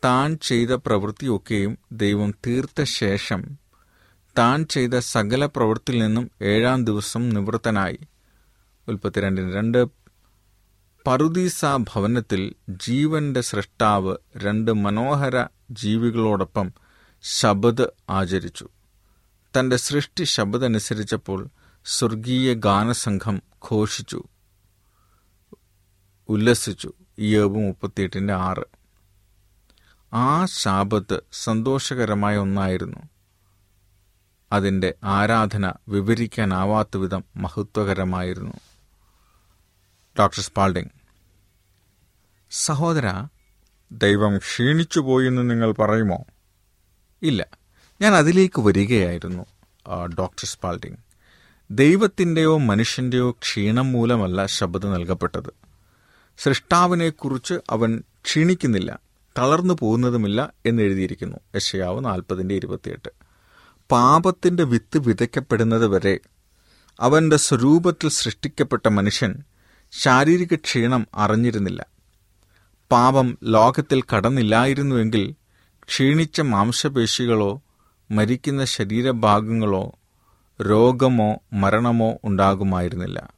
താൻ 0.06 0.38
ചെയ്ത 0.38 0.70
പ്രവൃത്തിയൊക്കെയും 0.70 1.78
ദൈവം 1.92 2.32
തീർത്ത 2.32 2.84
ശേഷം 2.84 3.58
താൻ 4.38 4.66
ചെയ്ത 4.66 5.00
സകല 5.00 5.46
പ്രവൃത്തിയിൽ 5.46 6.00
നിന്നും 6.00 6.32
ഏഴാം 6.42 6.86
ദിവസം 6.86 7.30
നിവൃത്തനായി. 7.30 8.00
ഉൽപ്പത്തി 8.88 9.22
രണ്ടിന് 9.22 9.54
രണ്ട്. 9.54 9.86
പറുദീസ 11.08 11.66
ഭവനത്തിൽ 11.66 12.54
ജീവന്റെ 12.70 13.42
സൃഷ്ടാവ് 13.42 14.16
രണ്ട് 14.38 14.74
മനോഹര 14.74 15.46
ജീവികളോടൊപ്പം 15.72 16.87
ശബദ് 17.22 17.88
ആചരിച്ചു. 18.10 18.70
തന്റെ 19.60 19.76
സൃഷ്ടി 19.76 20.24
ശബദനുസരിച്ചപ്പോൾ 20.24 21.48
സ്വർഗീയ 21.86 22.54
ഗാനസംഘം 22.54 23.42
ഘോഷിച്ചു. 23.72 24.24
ഉല്ലസിച്ചു. 26.30 26.94
ഇയോബ് 27.18 27.56
മുപ്പത്തിയെട്ടിന്റെ 27.56 28.34
ആറ്. 28.34 28.64
ആ 30.14 30.46
ശാപത്ത് 30.46 31.22
സന്തോഷകരമായ 31.32 32.38
ഒന്നായിരുന്നു. 32.38 33.00
അതിന്റെ 34.52 34.96
ആരാധന 35.04 35.74
വിവരിക്കാനാവാത്ത 35.88 36.98
വിധം 36.98 37.24
മഹത്വകരമായിരുന്നു. 37.36 38.54
Doctor 40.20 40.40
Spalding. 40.40 40.92
സഹോദര 42.52 43.28
ദൈവം 43.92 44.38
ക്ഷീണിച്ചു 44.38 45.00
പോയെന്ന് 45.00 45.50
നിങ്ങൾ 45.50 45.72
പറയുമോ? 45.72 46.26
ഇല്ല. 47.24 47.48
ഞാൻ 48.02 48.14
അതിലേക്ക് 48.14 48.62
വരികയായിരുന്നു 48.62 49.44
ഡോക്ടർ 50.20 50.46
സ്പാൾഡിംഗ് 50.46 50.98
ദൈവത്തിന്റെയോ 51.72 52.58
മനുഷ്യന്റെയോ 52.58 53.32
ക്ഷീണം 53.32 53.92
മൂലമല്ല 53.92 54.46
ശബ്ദം 54.46 54.94
നൽകപ്പെട്ടത്. 54.94 55.50
സൃഷ്ടാവിനെക്കുറിച്ച് 56.38 57.54
അവൻ 57.70 58.04
ക്ഷീണിക്കുന്നില്ല 58.26 59.00
തളർന്നു 59.38 59.74
പോകുന്നതുമില്ല 59.80 60.54
എന്നെഴുതിയിരിക്കുന്നു 60.66 61.38
യശയാവ് 61.56 62.06
നാൽപ്പതിന്റെ 62.06 62.56
ഇരുപത്തിയെട്ട്. 62.56 63.10
പാപത്തിന്റെ 63.92 64.64
വിത്ത് 64.64 64.98
വിതയ്ക്കപ്പെടുന്നത് 64.98 65.88
വരെ 65.88 66.20
അവന്റെ 67.00 67.38
സ്വരൂപത്തിൽ 67.38 68.10
സൃഷ്ടിക്കപ്പെട്ട 68.10 68.88
മനുഷ്യൻ 68.88 69.44
ശാരീരിക 69.92 70.56
ക്ഷീണം 70.56 71.08
അറിഞ്ഞിരുന്നില്ല. 71.16 71.86
പാപം 72.92 73.38
ലോകത്തിൽ 73.44 74.04
കടന്നില്ലായിരുന്നുവെങ്കിൽ 74.16 75.34
ക്ഷീണിച്ച 75.88 76.42
മാംസപേശികളോ 76.42 77.62
മരിക്കുന്ന 78.12 78.66
ശരീരഭാഗങ്ങളോ 78.66 79.92
രോഗമോ 80.62 81.36
മരണമോ 81.54 82.18
ഉണ്ടാകുമായിരുന്നില്ല. 82.24 83.30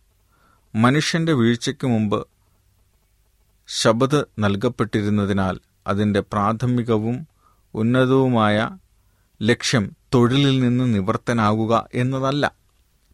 മനുഷ്യന്റെ 0.75 1.33
വീഴ്ചയ്ക്ക് 1.33 1.87
മുമ്പ് 1.87 2.27
ശബദ് 3.67 4.25
നൽകപ്പെട്ടിരുന്നതിനാൽ 4.39 5.59
അതിന്റെ 5.87 6.19
പ്രാഥമികവും 6.19 7.27
ഉന്നതവുമായ 7.73 8.69
ലക്ഷ്യം 9.41 9.91
തൊഴിലിൽ 10.13 10.59
നിന്ന് 10.59 10.93
നിവർത്തനാകുക 10.93 11.87
എന്നതല്ല. 11.93 12.51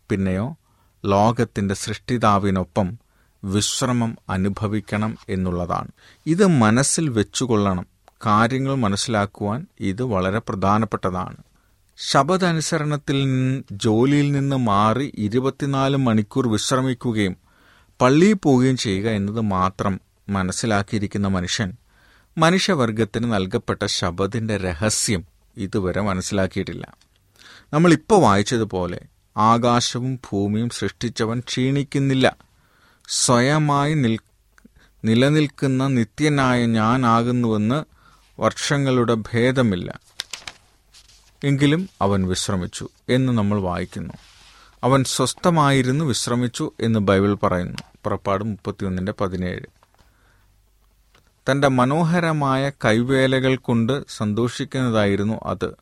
പിന്നെയോ 0.10 0.58
ലോകത്തിന്റെ 1.06 1.76
സൃഷ്ടിതാവിനൊപ്പം 1.76 2.98
വിശ്രമം 3.44 4.18
അനുഭവിക്കണം 4.30 5.18
എന്നുള്ളതാണ്. 5.30 5.88
ഇത് 6.26 6.46
മനസ്സിൽ 6.48 7.10
വെച്ചുകൊള്ളണം. 7.10 7.95
കാര്യങ്ങൾ 8.26 8.76
മനസ്സിലാക്കുവാൻ 8.76 9.68
ഇത് 9.80 10.04
വളരെ 10.04 10.40
പ്രധാനപ്പെട്ടതാണ്. 10.40 11.38
ശബദനുസരണത്തിൽ 11.98 13.20
ജോലിയിൽ 13.72 14.32
നിന്ന് 14.32 14.56
മാറി 14.56 15.12
ഇരുപത്തിനാല് 15.18 15.98
മണിക്കൂർ 15.98 16.48
വിശ്രമിക്കുകയും 16.48 17.38
പള്ളിയിൽ 18.02 18.34
പോവുകയും 18.34 18.78
ചെയ്യുക 18.78 19.10
എന്നത് 19.10 19.40
മാത്രം 19.40 20.02
മനസ്സിലാക്കിയിരിക്കുന്ന 20.30 21.28
മനുഷ്യൻ 21.28 21.74
മനുഷ്യവർഗത്തിന് 22.38 23.34
നൽകപ്പെട്ട 23.34 23.86
ശബദിന്റെ 23.86 24.58
രഹസ്യം 24.58 25.26
ഇതുവരെ 25.58 26.02
മനസ്സിലാക്കിയിട്ടില്ല. 26.02 26.98
നമ്മളിപ്പോൾ 27.74 28.22
വായിച്ചതുപോലെ 28.22 29.00
ആകാശവും 29.38 30.16
ഭൂമിയും 30.16 30.70
സൃഷ്ടിച്ചവൻ 30.70 31.40
ക്ഷീണിക്കുന്നില്ല. 31.40 32.36
സ്വയമായി 33.08 33.94
നിൽ 33.94 34.20
നിലനിൽക്കുന്ന 35.06 35.88
നിത്യനായ 35.88 36.66
ഞാനാകുന്നുവെന്ന് 36.66 37.95
വർഷങ്ങളുടെ 38.40 39.14
ഭേദമില്ല. 39.14 40.00
എങ്കിലും 41.44 41.90
അവൻ 42.02 42.28
വിശ്രമിച്ചു 42.28 42.90
എന്ന് 43.10 43.34
നമ്മൾ 43.34 43.60
വായിക്കുന്നു. 43.60 44.14
അവൻ 44.84 45.04
സ്വസ്ഥമായിരുന്നു 45.04 46.06
വിശ്രമിച്ചു 46.06 46.72
എന്ന് 46.80 47.00
ബൈബിൾ 47.00 47.34
പറയുന്നു. 47.34 47.78
പുറപ്പാട് 48.04 48.44
മുപ്പത്തിയൊന്നിന്റെ 48.44 49.14
പതിനേഴ്. 49.22 49.66
തന്റെ 51.52 51.68
മനോഹരമായ 51.68 52.72
കൈവേലകൾ 52.86 53.56
കൊണ്ട് 53.56 54.06
സന്തോഷിക്കുന്നതായിരുന്നു 54.10 55.40
അത്. 55.44 55.74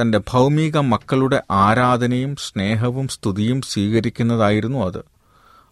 തന്റെ 0.00 0.18
ഭൗമിക 0.18 0.78
മക്കളുടെ 0.78 1.42
ആരാധനയും 1.50 2.36
സ്നേഹവും 2.36 3.08
സ്തുതിയും 3.08 3.62
സ്വീകരിക്കുന്നതായിരുന്നു 3.62 4.78
അത്. 4.78 5.04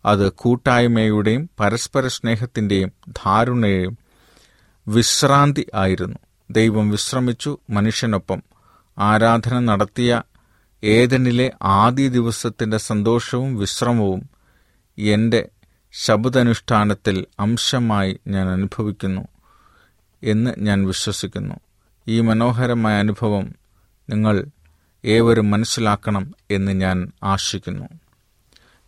അത് 0.05 0.33
കൂട്ടായ്മയുടെയും 0.33 1.50
പരസ്പര 1.61 2.07
സ്നേഹത്തിന്റെയും 2.07 2.92
ധാരുണയും 3.09 4.03
വിശ്രാന്തി 4.88 5.66
ആയിരുന്നു. 5.75 6.18
ദൈവം 6.51 6.90
വിശ്രമിച്ചു 6.90 7.59
മനുഷ്യനൊപ്പം. 7.70 8.42
ആരാധന 8.99 9.59
നടത്തിയ 9.59 10.23
ഏതനിലെ 10.85 11.53
ആദ്യ 11.62 12.09
ദിവസത്തിന്റെ 12.09 12.77
സന്തോഷവും 12.77 13.57
വിശ്രമവും 13.57 14.31
എന്റെ 14.99 15.49
ശബ്ദനുഷ്ഠാനത്തിൽ 15.92 17.27
അംശമായി 17.40 18.20
ഞാൻ 18.29 18.49
അനുഭവിക്കുന്നു 18.49 19.29
എന്ന് 20.23 20.51
ഞാൻ 20.59 20.87
വിശ്വസിക്കുന്നു. 20.87 21.55
ഈ 22.09 22.20
മനോഹരമായ 22.20 22.99
അനുഭവം 22.99 23.55
നിങ്ങൾ 24.11 24.47
ഏവരും 25.05 25.51
മനസ്സിലാക്കണം 25.51 26.35
എന്ന് 26.51 26.73
ഞാൻ 26.73 27.12
ആശിക്കുന്നു. 27.25 27.88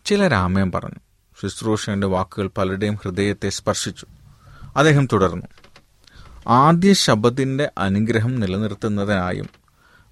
ചില 0.04 0.28
രാമയം 0.28 0.72
പറഞ്ഞു. 0.72 1.00
ശുശ്രൂഷകന്റെ 1.42 2.06
വാക്കുകൾ 2.06 2.50
പലരുടെയും 2.58 2.94
ഹൃദയത്തെ 2.94 3.48
സ്പർശിച്ചു. 3.48 4.06
അദ്ദേഹം 4.76 5.08
തുടർന്നു. 5.12 5.46
ആദ്യ 6.46 6.92
ശബ്ദത്തിന്റെ 6.92 7.70
അനുഗ്രഹം 7.78 8.40
നിലനിർത്തുന്നതിനായും 8.40 9.48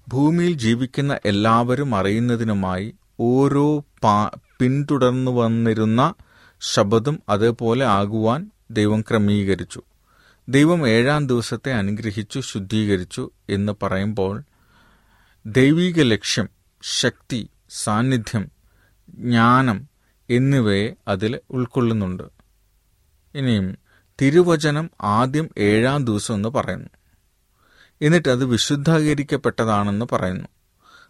ഭൂമിയിൽ 0.07 0.53
ജീവിക്കുന്ന 0.53 1.19
എല്ലാവരും 1.25 1.95
അറിയുന്നതിനുമായി 1.95 2.95
ഓരോ 3.19 3.79
പാ 4.03 4.29
പിന്തുടർന്നു 4.59 5.31
വന്നിരുന്ന 5.31 6.13
ശബദം 6.61 7.19
അതേപോലെ 7.29 7.85
ആകുവാൻ 7.85 8.51
ദൈവം 8.71 9.01
ക്രമീകരിച്ചു. 9.01 9.81
ദൈവം 10.49 10.89
ഏഴാം 10.89 11.27
ദിവസത്തെ 11.27 11.73
അനുഗ്രഹിച്ചു 11.73 12.39
ശുദ്ധീകരിച്ചു 12.39 13.31
എന്ന് 13.49 13.73
പറയുമ്പോൾ 13.83 14.43
ദൈവിക 15.45 16.01
ലക്ഷ്യം 16.01 16.49
ശക്തി 16.81 17.49
സാന്നിധ്യം 17.69 18.51
ജ്ഞാനം 19.09 19.89
എന്നിവയെ 20.29 20.95
അതിൽ 21.07 21.39
ഉൾക്കൊള്ളുന്നുണ്ട്. 21.51 22.23
ഇനിയും 23.35 23.77
തിരുവചനം 24.21 24.89
ആദ്യം 25.01 25.49
ഏഴാം 25.57 26.05
ദിവസം 26.05 26.35
എന്ന് 26.35 26.49
പറയുന്നു. 26.49 26.89
എന്നിട്ട് 28.01 28.29
അത് 28.29 28.45
വിശുദ്ധീകരിക്കപ്പെട്ടതാണെന്ന് 28.45 30.05
പറയുന്നു. 30.11 30.47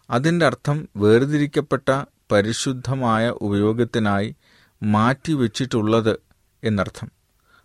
അതിന്റെ 0.10 0.46
അർത്ഥം 0.46 0.90
വേർതിരിക്കപ്പെട്ട 0.98 2.04
പരിശുദ്ധമായ 2.32 3.30
ഉപയോഗത്തിനായി 3.30 4.36
മാറ്റിവെച്ചിട്ടുള്ളത് 4.84 6.20
എന്നർത്ഥം. 6.64 7.12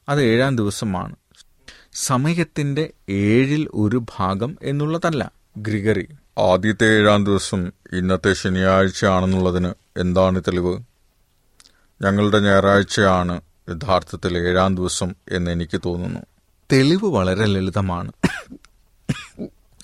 അത് 0.08 0.22
ഏഴാം 0.22 0.56
ദിവസമാണ്. 0.56 1.16
സമയത്തിന്റെ 1.92 2.92
ഏഴിൽ 3.08 3.68
ഒരു 3.74 4.04
ഭാഗം 4.18 4.58
എന്നുള്ളതല്ല 4.62 5.32
ഗ്രിഗറി. 5.56 6.08
ആദ്യത്തെ 6.38 6.98
ഏഴാം 6.98 7.24
ദിവസം 7.24 7.72
ഇന്നത്തെ 7.92 8.32
ശനിയാഴ്ചയാണെന്നുള്ളതിന് 8.32 9.74
എന്താണ് 9.96 10.40
തെളിവ്? 10.40 10.78
ഞങ്ങളുടെ 12.02 12.38
ഞായറാഴ്ചയാണ് 12.38 13.40
യഥാർത്ഥത്തിൽ 13.68 14.38
ഏഴാം 14.38 14.76
ദിവസം 14.76 15.14
എന്ന് 15.30 15.50
എനിക്ക് 15.50 15.80
തോന്നുന്നു. 15.84 16.20
തെളിവ് 16.72 17.04
വളരെ 17.04 17.46
ലളിതമാണ്. 17.46 18.12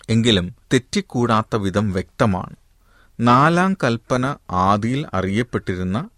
എങ്കിലും 0.09 0.55
തെറ്റിക്കൂടാത്ത 0.73 1.57
വിധം 1.57 1.93
വ്യക്തമാണ്. 1.93 2.57
നാലാം 3.21 3.75
കൽപ്പന 3.85 4.37
ആദിയിൽ 4.51 5.07
അറിയപ്പെട്ടിരുന്ന 5.15 6.09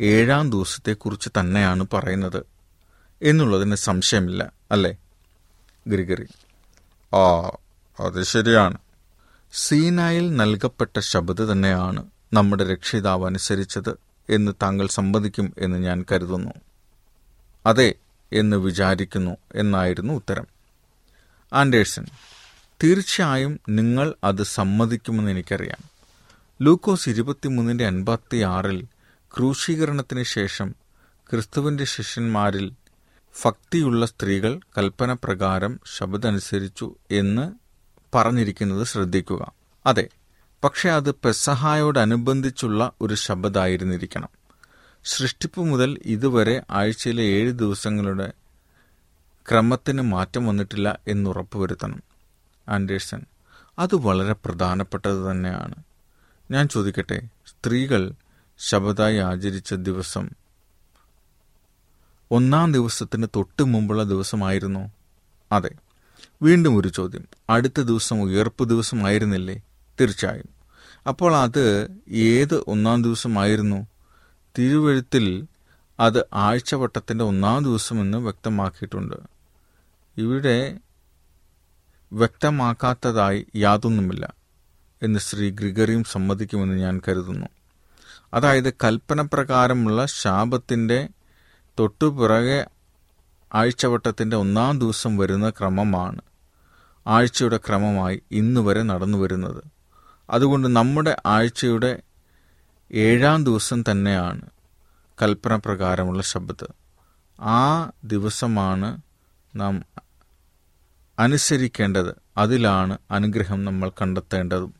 ഏഴാം 0.00 0.50
ദിവസത്തെക്കുറിച്ച് 0.50 1.30
തന്നെയാണ് 1.40 1.86
പറയുന്നത്. 1.92 2.42
എന്നുള്ളതിന് 3.22 3.74
സംശയമില്ല 3.74 4.52
അല്ലേ? 4.72 4.96
ഗ്രിഗറി. 5.86 6.26
ആ 7.16 7.48
അത് 8.00 8.22
ശരിയാണ്. 8.22 8.78
സീനായിൽ 9.52 10.36
നൽകപ്പെട്ട 10.36 10.98
ശബ്ദ 10.98 11.44
തന്നെയാണ് 11.44 12.06
നമ്മുടെ 12.32 12.64
രക്ഷിതാവ് 12.64 13.26
അനുസരിച്ചത് 13.26 13.98
എന്ന് 14.30 14.52
താങ്കൾ 14.62 14.86
സമ്മതിക്കും 14.86 15.54
എന്ന് 15.58 15.78
ഞാൻ 15.78 16.04
കരുതുന്നു. 16.12 16.50
അതെ 17.66 17.94
എന്ന് 18.32 18.56
വിചാരിക്കുന്നു 18.56 19.36
എന്നായിരുന്നു 19.54 20.14
ഉത്തരം. 20.14 20.46
ആൻഡേഴ്സൺ 21.52 22.06
തീർച്ചയായും 22.84 23.60
നിങ്ങൾ 23.68 24.14
അത് 24.24 24.42
സമ്മതിക്കുമെന്ന് 24.42 25.30
എനിക്കറിയാം. 25.30 25.90
ലൂക്കോസ് 26.62 27.08
ഇരുപത്തിമൂന്നിന്റെ 27.08 27.86
അൻപത്തി 27.86 28.36
ആറിൽ 28.36 28.84
ക്രൂശീകരണത്തിന് 29.36 30.22
ശേഷം 30.22 30.74
ക്രിസ്തുവിന്റെ 31.30 31.84
ശിഷ്യന്മാരിൽ 31.84 32.72
ഭക്തിയുള്ള 33.44 34.06
സ്ത്രീകൾ 34.06 34.60
കൽപ്പന 34.78 35.12
പ്രകാരം 35.12 35.80
ശബ്ദമനുസരിച്ചു 35.96 36.94
എന്ന് 37.10 37.52
പറഞ്ഞിരിക്കുന്നത് 38.14 38.86
ശ്രദ്ധിക്കുക. 38.86 39.52
അതെ 39.86 40.08
പക്ഷേ 40.64 40.88
അത് 40.88 41.14
പെസഹായോടനുബന്ധിച്ചുള്ള 41.14 42.92
ഒരു 43.00 43.14
ശബ്ദമായിരുന്നിരിക്കണം. 43.14 44.37
സൃഷ്ടിപ്പ് 45.04 45.60
മുതൽ 45.60 45.98
ഇതുവരെ 46.04 46.62
ആഴ്ചയിലെ 46.70 47.22
ഏഴ് 47.22 47.52
ദിവസങ്ങളുടെ 47.52 48.32
ക്രമത്തിന് 49.50 50.02
മാറ്റം 50.02 50.46
വന്നിട്ടില്ല 50.46 50.98
എന്നുറപ്പുവരുത്തണം 51.08 52.02
ആൻഡേഴ്സൺ 52.68 53.22
അത് 53.78 53.94
വളരെ 53.94 54.32
പ്രധാനപ്പെട്ടത് 54.32 55.30
തന്നെയാണ്. 55.30 55.74
ഞാൻ 56.50 56.68
ചോദിക്കട്ടെ 56.68 57.28
സ്ത്രീകൾ 57.46 58.12
ശബദായി 58.58 59.16
ആചരിച്ച 59.16 59.74
ദിവസം 59.74 60.30
ഒന്നാം 62.30 62.72
ദിവസത്തിന് 62.72 63.26
തൊട്ട് 63.36 63.64
മുമ്പുള്ള 63.64 64.02
ദിവസമായിരുന്നു? 64.02 64.92
അതെ. 65.52 65.70
വീണ്ടും 66.42 66.76
ഒരു 66.76 66.88
ചോദ്യം. 66.88 67.28
അടുത്ത 67.50 67.80
ദിവസം 67.80 68.22
ഉയർപ്പ് 68.22 68.68
ദിവസമായിരുന്നില്ലേ? 68.68 69.62
തീർച്ചയായും. 70.00 70.48
അപ്പോൾ 71.08 71.36
അത് 71.36 71.88
ഏത് 72.08 72.64
ഒന്നാം 72.66 73.02
ദിവസമായിരുന്നു? 73.02 73.86
തിരുവഴുത്തിൽ 74.54 75.48
അത് 76.00 76.26
ആഴ്ചവട്ടത്തിന്റെ 76.34 77.24
ഒന്നാം 77.24 77.64
ദിവസമെന്ന് 77.64 78.18
വ്യക്തമാക്കിയിട്ടുണ്ട്. 78.18 79.16
ഇവിടെ 80.16 80.58
വ്യക്തമാക്കാത്തതായി 82.12 83.46
യാതൊന്നുമില്ല 83.56 84.34
എന്ന് 85.02 85.18
ശ്രീ 85.18 85.50
ഗ്രിഗറിയും 85.50 86.04
സമ്മതിക്കുമെന്ന് 86.04 86.76
ഞാൻ 86.76 87.00
കരുതുന്നു. 87.08 87.48
അതായത് 88.34 88.74
കൽപ്പന 88.84 89.20
പ്രകാരമുള്ള 89.32 90.06
ശാപത്തിന്റെ 90.06 91.08
തൊട്ടുപിറകെ 91.78 92.66
ആഴ്ചവട്ടത്തിന്റെ 93.54 94.36
ഒന്നാം 94.36 94.78
ദിവസം 94.78 95.16
വരുന്ന 95.16 95.50
ക്രമമാണ് 95.50 96.22
ആഴ്ചയുടെ 97.06 97.56
ക്രമമായി 97.56 98.22
ഇന്ന് 98.32 98.60
വരെ 98.60 98.82
നടന്നു 98.82 99.18
വരുന്നത് 99.18 99.62
അതുകൊണ്ട് 100.28 100.68
നമ്മുടെ 100.68 101.16
ആഴ്ചയുടെ 101.26 102.02
ഏഴാം 102.92 103.44
ദിവസം 103.44 103.84
തന്നെയാണ് 103.90 104.40
കൽപ്പന 105.22 105.56
പ്രകാരമുള്ള 105.56 106.22
ശബ്ദത്ത്. 106.22 106.66
ആ 107.40 107.90
ദിവസമാണ് 108.04 109.00
നാം 109.56 109.84
അനുസരിക്കേണ്ടത്. 111.18 112.14
അതിലാണ് 112.36 112.98
അനുഗ്രഹം 113.10 113.64
നമ്മൾ 113.64 113.90
കണ്ടെത്തേണ്ടതും. 113.90 114.74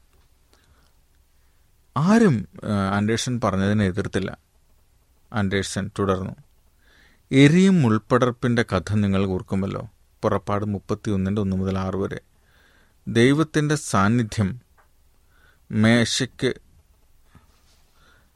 ആരും 1.96 2.48
ആൻഡേഴ്സൺ 2.94 3.40
പറഞ്ഞതിനെ 3.44 3.84
എതിർത്തില്ല. 3.84 4.38
ആൻഡേഴ്സൺ 5.32 5.90
തുടർന്നു. 5.98 6.36
എരിയും 7.32 7.86
ഉൾപ്പെടർപ്പിന്റെ 7.86 8.62
കഥ 8.62 8.94
നിങ്ങൾ 8.94 9.26
ഓർക്കുമല്ലോ. 9.26 9.88
പുറപ്പാട് 10.22 10.64
മുപ്പത്തിയൊന്നിന്റെ 10.64 11.42
ഒന്ന് 11.42 11.56
മുതൽ 11.56 11.78
ആറ് 11.78 11.96
വരെ. 11.96 12.20
ദൈവത്തിന്റെ 13.08 13.74
സാന്നിധ്യം 13.74 14.60
മേശയ്ക്ക് 15.70 16.67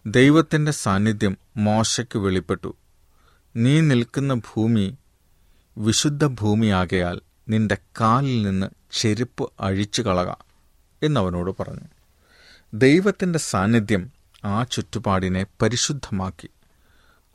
ദൈവത്തിന്റെ 0.07 0.73
സാന്നിധ്യം 0.73 1.37
മോശയ്ക്ക് 1.57 2.19
വെളിപ്പെട്ടു. 2.19 2.77
നീ 3.57 3.81
നിൽക്കുന്ന 3.81 4.35
ഭൂമി 4.35 4.99
വിശുദ്ധ 5.79 6.27
ഭൂമിയാകയാൽ 6.27 7.21
നിന്റെ 7.49 7.77
കാലിൽ 8.01 8.43
നിന്ന് 8.43 8.67
ചെരുപ്പ് 8.93 9.53
അഴിച്ചു 9.61 10.03
കളക 10.03 10.35
എന്നവനോട് 11.03 11.62
പറഞ്ഞു. 11.62 11.81
ദൈവത്തിന്റെ 12.75 13.38
സാന്നിധ്യം 13.38 14.11
ആ 14.45 14.62
ചുറ്റുപാടിനെ 14.62 15.47
പരിശുദ്ധമാക്കി. 15.62 16.51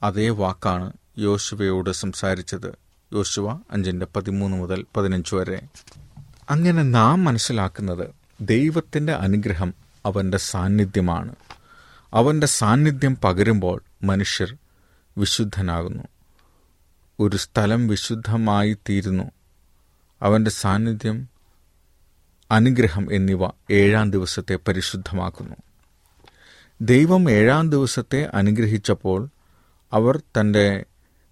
അതേ 0.03 0.29
വാക്കാണ് 0.29 0.93
യോശുവയോട് 1.17 1.89
സംസാരിച്ചത്. 1.89 2.75
യോശുവ 3.13 3.59
അഞ്ചിന്റെ 3.71 4.07
പതിമൂന്ന് 4.15 4.57
മുതൽ 4.57 4.85
പതിനഞ്ച് 4.97 5.35
വരെ. 5.35 5.67
അങ്ങനെ 6.49 6.83
നാം 6.83 7.23
മനസ്സിലാക്കുന്നത് 7.23 8.07
ദൈവത്തിന്റെ 8.41 9.13
അനുഗ്രഹം 9.13 9.73
അവന്റെ 10.05 10.37
സാന്നിധ്യമാണ്. 10.37 11.35
അവന്റെ 12.13 12.47
സാന്നിധ്യം 12.47 13.15
പകരുമ്പോൾ 13.15 13.81
മനുഷ്യർ 14.03 14.57
വിശുദ്ധനാകുന്നു. 15.17 16.03
ഒരു 17.19 17.37
സ്ഥലം 17.37 17.87
വിശുദ്ധമായി 17.87 18.77
തീരുന്നു. 18.89 19.31
അവന്റെ 20.21 20.51
സാന്നിധ്യം 20.51 21.29
അനുഗ്രഹം 22.51 23.13
എന്നിവ 23.13 23.39
ഏഴാം 23.71 24.11
ദിവസത്തെ 24.11 24.55
പരിശുദ്ധമാക്കുന്നു. 24.55 25.55
ദൈവം 26.81 27.31
ഏഴാം 27.31 27.69
ദിവസത്തെ 27.69 28.29
അനുഗ്രഹിച്ചപ്പോൾ 28.33 29.29
അവർ 29.93 30.17
തന്റെ 30.17 30.85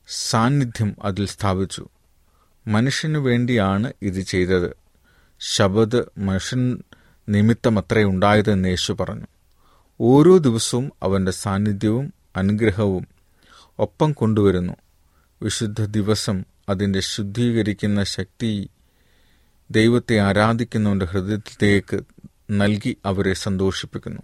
സാന്നിധ്യം 0.08 0.96
അതിൽ 1.04 1.28
സ്ഥാപിച്ചു. 1.28 1.88
മനുഷ്യനു 2.68 3.20
വേണ്ടിയാണ് 3.20 3.94
ഇത് 4.02 4.22
ചെയ്തത്. 4.22 4.78
ശബദ് 5.40 6.04
മനുഷ്യൻ 6.18 6.84
നിമിത്തമത്രേ 7.30 8.04
ഉണ്ടായതെന്ന് 8.04 8.70
യേശു 8.70 8.94
പറഞ്ഞു. 8.94 9.28
ഓരോ 10.02 10.38
ദിവസവും 10.38 10.92
അവന്റെ 11.04 11.32
സാന്നിധ്യവും 11.32 12.14
അനുഗ്രഹവും 12.36 13.08
ഒപ്പം 13.80 14.12
കൊണ്ടുവരുന്നു. 14.12 14.74
വിശുദ്ധ 15.42 15.86
ദിവസം 15.86 16.46
അതിന്റെ 16.70 17.00
ശുദ്ധീകരിക്കുന്ന 17.00 18.04
ശക്തി 18.04 18.70
ദൈവത്തെ 19.72 20.20
ആരാധിക്കുന്നവന്റെ 20.20 21.06
ഹൃദയത്തിലേക്ക് 21.06 22.00
നൽകി 22.52 22.98
അവരെ 23.06 23.34
സന്തോഷിപ്പിക്കുന്നു. 23.34 24.22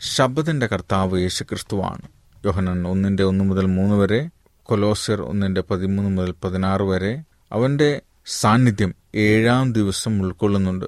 ശബ്ദത്തിന്റെ 0.00 0.66
കർത്താവ് 0.66 1.20
യേശുക്രിസ്തുവാണ്. 1.20 2.02
യോഹനൻ 2.44 2.86
ഒന്നിന്റെ 2.86 3.24
ഒന്ന് 3.24 3.44
മുതൽ 3.44 3.66
മൂന്ന് 3.66 3.94
വരെ 3.94 4.28
കൊലോസർ 4.62 5.22
ഒന്നിന്റെ 5.22 5.60
പതിമൂന്ന് 5.60 6.16
മുതൽ 6.16 6.34
പതിനാറ് 6.44 6.82
വരെ 6.82 7.22
അവന്റെ 7.52 8.02
സാന്നിധ്യം 8.26 8.94
ഏഴാം 9.14 9.72
ദിവസം 9.72 10.22
ഉൾക്കൊള്ളുന്നുണ്ട്. 10.22 10.86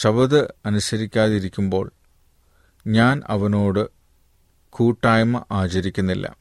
ശബദ് 0.00 0.48
അനുസരിക്കാതിരിക്കുമ്പോൾ 0.66 1.92
ഞാൻ 2.86 3.22
അവനോട് 3.26 3.88
കൂട്ടായ്മ 4.70 5.44
ആചരിക്കുന്നില്ല. 5.52 6.36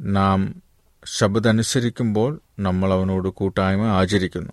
നാം 0.00 0.62
ശബ്ദനുസരിക്കുമ്പോൾ 1.04 2.40
നമ്മൾ 2.58 2.92
അവനോട് 2.92 3.28
കൂട്ടായ്മ 3.28 3.86
ആചരിക്കുന്നു. 3.86 4.52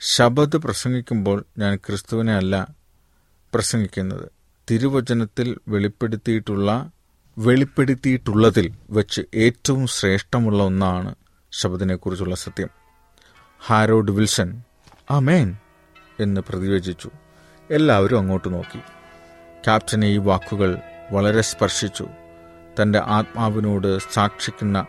ശബദ് 0.00 0.56
പ്രസംഗിക്കുമ്പോൾ 0.56 1.44
ഞാൻ 1.58 1.76
ക്രിസ്തുവിനെ 1.76 2.34
അല്ല 2.34 2.68
പ്രസംഗിക്കുന്നത്. 3.54 4.28
തിരുവചനത്തിൽ 4.70 5.58
വെളിപ്പെടുത്തിയിട്ടുള്ള 5.68 6.90
വെളിപ്പെടുത്തിയിട്ടുള്ളതിൽ 7.38 8.74
വെച്ച് 8.90 9.22
ഏറ്റവും 9.34 9.86
ശ്രേഷ്ഠമുള്ള 9.86 10.62
ഒന്നാണ് 10.62 11.14
ശബദിനെക്കുറിച്ചുള്ള 11.52 12.34
സത്യം. 12.34 12.68
ഹാരോഡ് 13.66 14.10
വിൽസൺ 14.10 14.62
അമേൻ 15.10 15.56
എന്ന് 16.20 16.40
പ്രതിവചിച്ചു. 16.40 17.10
എല്ലാവരും 17.70 18.18
അങ്ങോട്ട് 18.18 18.52
നോക്കി. 18.52 18.78
ക്യാപ്റ്റനെ 19.64 20.06
ഈ 20.06 20.16
വാക്കുകൾ 20.16 20.78
വളരെ 21.12 21.40
സ്പർശിച്ചു. 21.40 22.08
തന്റെ 22.82 23.02
ആത്മാവിനോട് 23.06 23.98
സാക്ഷിക്കുന്ന 23.98 24.86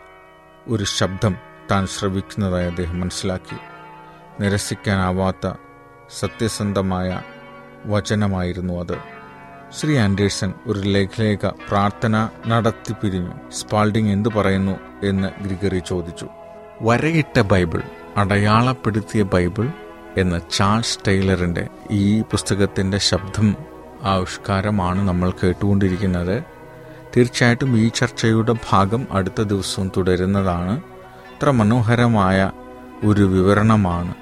ഒരു 0.68 0.84
ശബ്ദം 0.84 1.36
താൻ 1.70 1.86
ശ്രവിക്കുന്നതായി 1.86 2.66
അദ്ദേഹം 2.66 3.00
മനസ്സിലാക്കി. 3.00 3.56
നിരസിക്കാനാവാത്ത 4.42 5.52
സത്യസന്ധമായ 6.18 7.22
വചനമായിരുന്നു 7.86 8.80
അത്. 8.80 8.98
ശ്രീ 9.80 9.98
ആൻഡേഴ്സൺ 9.98 10.54
ഒരു 10.66 10.78
ലഘുലേഖ 10.78 11.46
പ്രാർത്ഥന 11.46 12.28
നടത്തി 12.46 12.92
പിരിഞ്ഞു. 12.92 13.50
സ്പാൾഡിംഗ് 13.50 14.12
എന്തു 14.12 14.28
പറയുന്നു 14.28 15.06
എന്ന് 15.06 15.42
ഗ്രിഗറി 15.42 15.82
ചോദിച്ചു. 15.88 16.28
വരയിട്ട 16.82 17.40
ബൈബിൾ 17.40 17.82
അടയാളപ്പെടുത്തിയ 18.16 19.22
ബൈബിൾ 19.22 19.68
എന്ന 20.16 20.38
ചാൾസ് 20.38 20.98
ടൈലറിന്റെ 21.08 21.68
ഈ 21.90 22.22
പുസ്തകത്തിന്റെ 22.22 22.98
ശബ്ദം 22.98 23.75
ആവിഷ്കാരമാണ് 24.02 25.08
നമ്മൾ 25.08 25.30
കേട്ടുകൊണ്ടിരിക്കുന്നത്. 25.30 26.44
തീർച്ചയായിട്ടും 27.16 27.78
ഈ 27.78 27.88
ചർച്ചയുടെ 27.88 28.54
ഭാഗം 28.70 29.06
അടുത്ത 29.10 29.42
ദിവസവും 29.42 29.92
തുടരുന്നതാണ്. 29.96 30.76
ഇത്ര 31.34 31.50
മനോഹരമായ 31.50 32.52
ഒരു 33.04 33.22
വിവരണമാണ്. 33.22 34.14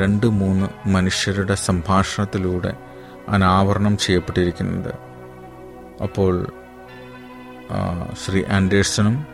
രണ്ട് 0.00 0.26
മൂന്ന് 0.26 0.88
മനുഷ്യരുടെ 0.88 1.54
സംഭാഷണത്തിലൂടെ 1.54 2.72
അനാവരണം 3.28 3.98
ചെയ്യപ്പെട്ടിരിക്കുന്നത്. 3.98 4.94
അപ്പോൾ 6.02 6.46
ശ്രീ 8.26 8.44
ആൻഡേഴ്സണും 8.44 9.26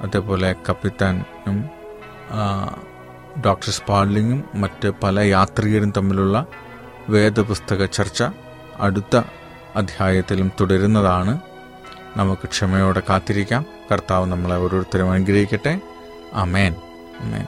അതേപോലെ 0.00 0.56
കപ്പിത്താനും 0.68 1.64
ഡോക്ടർ 3.46 3.70
സ്പാർലിങ്ങും 3.70 4.44
മറ്റ് 4.54 4.92
പല 5.02 5.18
യാത്രികരും 5.18 5.92
തമ്മിലുള്ള 5.96 6.46
വേദപുസ്തക 7.08 7.84
ചർച്ച 7.84 8.22
അടുത്ത 8.82 9.16
അധ്യായത്തിലും 9.76 10.52
തുടരുന്നതാണ്. 10.60 11.40
നമുക്ക് 12.16 12.48
ക്ഷമയോടെ 12.48 13.02
കാത്തിരിക്കാം. 13.08 13.66
കർത്താവ് 13.92 14.26
നമ്മളെ 14.26 14.56
ഓരോരുത്തരും 14.56 15.10
അനുഗ്രഹിക്കട്ടെ. 15.10 15.80
അമേൻ 16.32 16.74
അമേൻ 17.20 17.46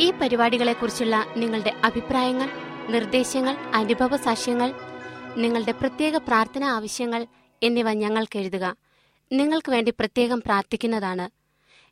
ഈ 0.00 0.10
പരിപാടികളെക്കുറിച്ചുള്ള 0.10 1.26
നിങ്ങളുടെ 1.36 1.72
അഭിപ്രായങ്ങൾ 1.84 2.50
നിർദ്ദേശങ്ങൾ 2.88 3.56
അനുഭവ 3.74 4.16
സാക്ഷ്യങ്ങൾ 4.16 4.74
നിങ്ങളുടെ 5.36 5.72
പ്രത്യേക 5.72 6.16
പ്രാർത്ഥന 6.16 6.64
ആവശ്യങ്ങൾ 6.64 7.26
എന്നിവ 7.62 7.92
ഞങ്ങൾക്ക് 7.92 8.38
എഴുതുക. 8.38 8.76
നിങ്ങൾക്ക് 9.32 9.72
വേണ്ടി 9.72 9.90
പ്രത്യേകം 9.90 10.40
പ്രാർത്ഥിക്കുന്നതാണ്. 10.40 11.30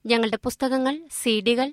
ഞങ്ങളുടെ 0.09 0.37
പുസ്തകങ്ങൾ 0.37 1.01
സീഡികൾ 1.23 1.73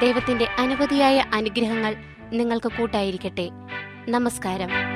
ദൈവത്തിന്റെ 0.00 0.46
അനവധിയായ 0.58 1.24
അനുഗ്രഹങ്ങൾ 1.34 1.96
നിങ്ങൾക്ക് 2.32 2.72
കൂട്ടായിരിക്കട്ടെ. 2.72 3.50
നമസ്കാരം. 4.08 4.93